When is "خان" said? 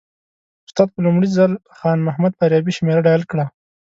1.77-1.97